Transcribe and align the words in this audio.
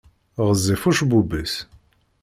Ɣezzif 0.45 0.83
ucebbub-is. 0.89 1.53